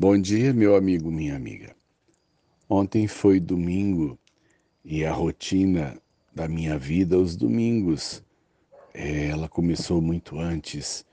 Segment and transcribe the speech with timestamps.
[0.00, 1.76] Bom dia, meu amigo, minha amiga.
[2.70, 4.18] Ontem foi domingo
[4.82, 6.00] e a rotina
[6.34, 8.24] da minha vida os domingos,
[8.94, 11.04] é, ela começou muito antes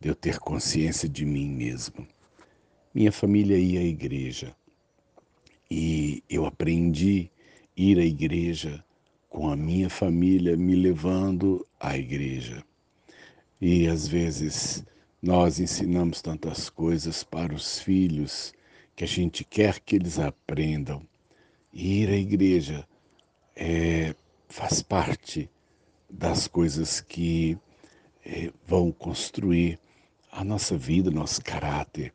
[0.00, 2.08] de eu ter consciência de mim mesmo.
[2.94, 4.56] Minha família ia à igreja
[5.70, 7.30] e eu aprendi
[7.76, 8.82] a ir à igreja
[9.28, 12.64] com a minha família me levando à igreja.
[13.60, 14.82] E às vezes
[15.22, 18.54] nós ensinamos tantas coisas para os filhos
[18.96, 21.06] que a gente quer que eles aprendam.
[21.72, 22.86] E ir à igreja
[23.54, 24.14] é,
[24.48, 25.48] faz parte
[26.08, 27.58] das coisas que
[28.24, 29.78] é, vão construir
[30.32, 32.12] a nossa vida, nosso caráter,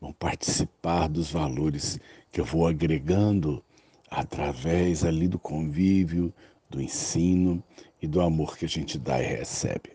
[0.00, 1.98] vão participar dos valores
[2.32, 3.62] que eu vou agregando
[4.10, 6.32] através ali do convívio,
[6.70, 7.62] do ensino
[8.00, 9.90] e do amor que a gente dá e recebe.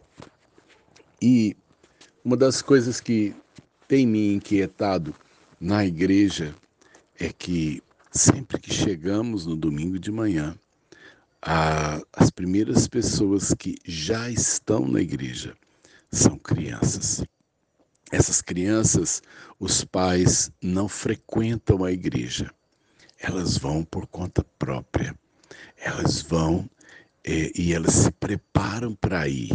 [1.22, 1.56] E
[2.24, 3.36] uma das coisas que
[3.88, 5.14] tem me inquietado
[5.60, 6.56] na igreja
[7.20, 10.58] é que sempre que chegamos no domingo de manhã,
[11.42, 15.54] a, as primeiras pessoas que já estão na igreja
[16.12, 17.24] são crianças.
[18.12, 19.22] Essas crianças,
[19.60, 22.54] os pais não frequentam a igreja,
[23.20, 25.18] elas vão por conta própria,
[25.78, 26.70] elas vão
[27.24, 29.52] é, e elas se preparam para ir.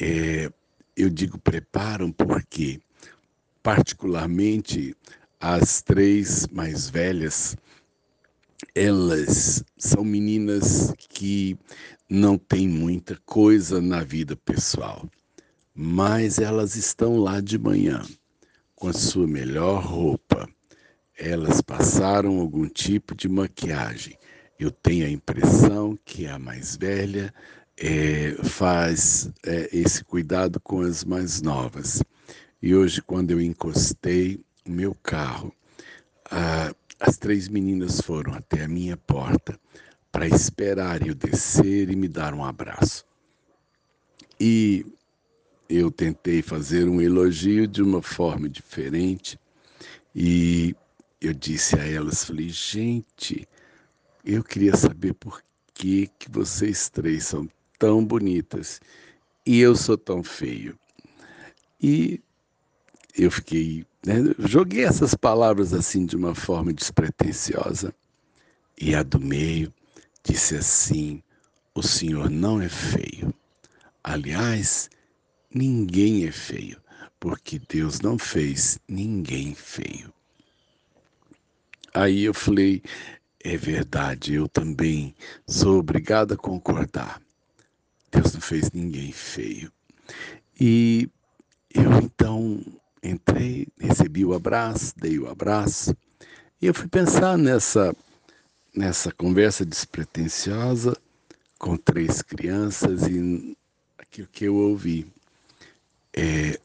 [0.00, 0.50] É,
[0.96, 2.80] eu digo preparam porque,
[3.62, 4.94] particularmente,
[5.40, 7.56] as três mais velhas,
[8.74, 11.58] elas são meninas que
[12.08, 15.08] não têm muita coisa na vida pessoal,
[15.74, 18.02] mas elas estão lá de manhã
[18.76, 20.48] com a sua melhor roupa.
[21.16, 24.16] Elas passaram algum tipo de maquiagem.
[24.58, 27.32] Eu tenho a impressão que a mais velha
[27.76, 32.02] é, faz é, esse cuidado com as mais novas.
[32.62, 35.52] E hoje, quando eu encostei o meu carro,
[36.30, 39.58] a, as três meninas foram até a minha porta
[40.10, 43.04] para esperar eu descer e me dar um abraço.
[44.38, 44.86] E
[45.68, 49.38] eu tentei fazer um elogio de uma forma diferente
[50.14, 50.74] e
[51.20, 53.48] eu disse a elas, falei, gente,
[54.24, 57.48] eu queria saber por que, que vocês três são
[57.84, 58.80] tão bonitas
[59.44, 60.74] e eu sou tão feio.
[61.82, 62.18] E
[63.14, 67.94] eu fiquei, né, joguei essas palavras assim de uma forma despretensiosa.
[68.80, 69.70] E a do meio
[70.24, 71.22] disse assim:
[71.74, 73.34] O senhor não é feio.
[74.02, 74.88] Aliás,
[75.54, 76.80] ninguém é feio,
[77.20, 80.10] porque Deus não fez ninguém feio.
[81.92, 82.82] Aí eu falei:
[83.44, 85.14] É verdade, eu também
[85.46, 87.23] sou obrigado a concordar.
[88.24, 89.70] Deus não fez ninguém feio.
[90.58, 91.10] E
[91.74, 92.64] eu então
[93.02, 95.94] entrei, recebi o abraço, dei o abraço,
[96.60, 97.94] e eu fui pensar nessa,
[98.74, 100.96] nessa conversa despretensiosa
[101.58, 103.56] com três crianças e
[103.98, 105.06] aquilo que eu ouvi
[106.14, 106.58] é,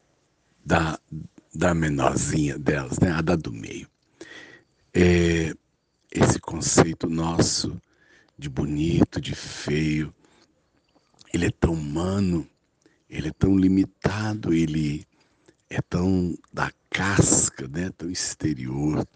[0.64, 0.98] da,
[1.54, 3.86] da menorzinha delas, né, a da do meio.
[4.94, 5.54] É,
[6.10, 7.78] esse conceito nosso
[8.38, 10.14] de bonito, de feio,
[11.32, 12.48] ele é tão humano,
[13.08, 15.06] ele é tão limitado, ele
[15.68, 19.06] é tão da casca, né, tão exterior.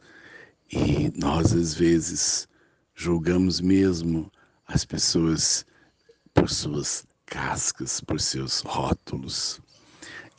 [0.70, 2.48] E nós, às vezes,
[2.94, 4.30] julgamos mesmo
[4.66, 5.66] as pessoas
[6.32, 9.60] por suas cascas, por seus rótulos.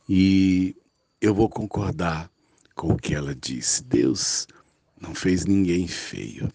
[0.07, 0.75] E
[1.19, 2.29] eu vou concordar
[2.73, 3.83] com o que ela disse.
[3.83, 4.47] Deus
[4.99, 6.51] não fez ninguém feio.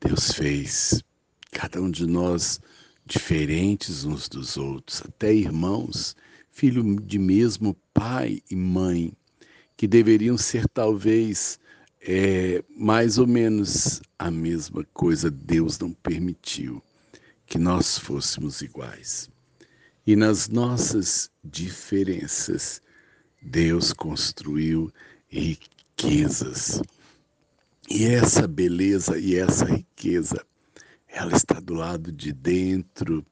[0.00, 1.02] Deus fez
[1.50, 2.60] cada um de nós
[3.06, 6.16] diferentes uns dos outros, até irmãos,
[6.50, 9.12] filho de mesmo pai e mãe,
[9.76, 11.58] que deveriam ser talvez
[12.00, 16.82] é, mais ou menos a mesma coisa, Deus não permitiu
[17.46, 19.28] que nós fôssemos iguais.
[20.06, 22.82] E nas nossas diferenças,
[23.42, 24.92] Deus construiu
[25.28, 26.82] riquezas.
[27.88, 30.44] E essa beleza e essa riqueza
[31.14, 33.24] ela está do lado de dentro,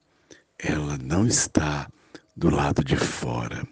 [0.56, 1.90] ela não está
[2.36, 3.66] do lado de fora.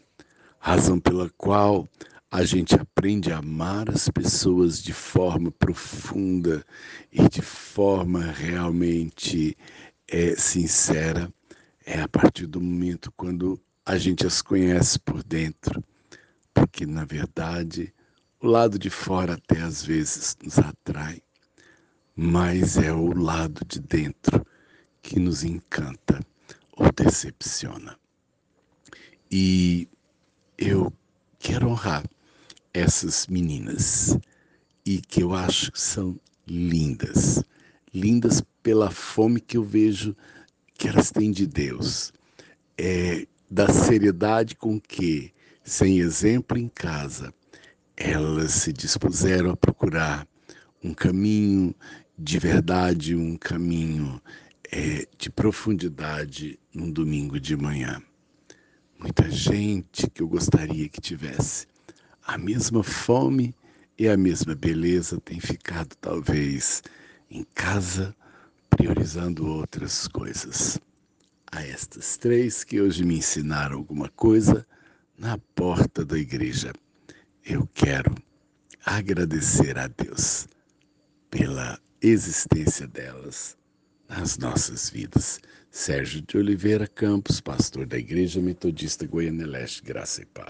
[0.59, 1.89] Razão pela qual
[2.29, 6.65] a gente aprende a amar as pessoas de forma profunda
[7.13, 9.57] e de forma realmente
[10.09, 11.33] é, sincera
[11.87, 15.83] é a partir do momento quando a gente as conhece por dentro.
[16.53, 17.95] Porque, na verdade,
[18.41, 21.23] o lado de fora até às vezes nos atrai
[22.23, 24.47] mas é o lado de dentro
[25.01, 26.21] que nos encanta
[26.77, 27.99] ou decepciona.
[29.31, 29.89] E
[30.59, 30.93] eu
[31.39, 32.05] quero honrar
[32.75, 34.19] essas meninas,
[34.85, 37.43] e que eu acho que são lindas.
[37.95, 40.15] Lindas pela fome que eu vejo
[40.75, 42.13] que elas têm de Deus.
[42.77, 45.33] É, da seriedade com que,
[45.65, 47.33] sem exemplo em casa,
[47.97, 50.29] elas se dispuseram a procurar
[50.85, 51.75] um caminho
[52.23, 54.21] de verdade, um caminho
[54.71, 58.03] é, de profundidade num domingo de manhã.
[58.99, 61.67] Muita gente que eu gostaria que tivesse
[62.23, 63.55] a mesma fome
[63.99, 66.83] e a mesma beleza tem ficado, talvez,
[67.31, 68.15] em casa,
[68.69, 70.79] priorizando outras coisas.
[71.51, 74.67] A estas três que hoje me ensinaram alguma coisa
[75.19, 76.71] na porta da igreja,
[77.47, 78.15] eu quero
[78.85, 80.47] agradecer a Deus
[81.31, 83.57] pela existência delas
[84.09, 85.41] nas nossas vidas.
[85.71, 90.49] Sérgio de Oliveira Campos, pastor da Igreja Metodista Goiânia Leste, Graça e Paz.